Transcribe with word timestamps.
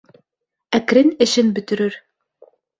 Әкрен 0.77 1.13
эшен 1.27 1.53
бөтөрөр 1.61 2.03